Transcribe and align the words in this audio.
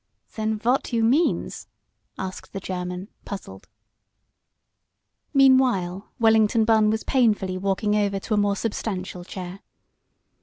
"Than 0.35 0.57
vot 0.57 0.91
you 0.93 1.03
means?" 1.03 1.67
asked 2.17 2.53
the 2.53 2.59
German, 2.59 3.07
puzzled. 3.23 3.67
Meanwhile 5.31 6.09
Wellington 6.17 6.65
Bunn 6.65 6.89
was 6.89 7.03
painfully 7.03 7.59
walking 7.59 7.95
over 7.95 8.19
to 8.21 8.33
a 8.33 8.37
more 8.37 8.55
substantial 8.55 9.23
chair. 9.23 9.59